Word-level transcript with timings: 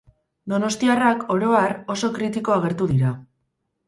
Donostiarrak, 0.51 1.19
oro 1.35 1.51
har, 1.57 1.75
oso 1.97 2.09
kritiko 2.15 2.55
agertu 2.57 2.89
dira. 2.93 3.13